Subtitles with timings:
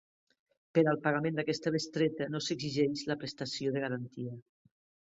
[0.77, 4.39] Per al pagament d'aquesta bestreta no s'exigeix la prestació de garantia.